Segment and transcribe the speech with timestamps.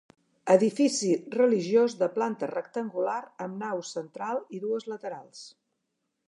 [0.51, 5.45] Edifici religiós de planta rectangular, amb nau central i dues laterals.